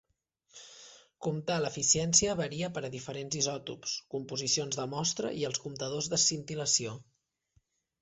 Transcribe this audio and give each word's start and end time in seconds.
Comptar 1.25 1.57
l'eficiència 1.65 2.33
varia 2.41 2.71
per 2.79 2.83
a 2.87 2.91
diferents 2.97 3.39
isòtops, 3.43 3.95
composicions 4.17 4.83
de 4.83 4.89
Mostra 4.97 5.35
i 5.45 5.49
els 5.53 5.65
comptadors 5.69 6.15
de 6.17 6.25
scintillació. 6.29 7.01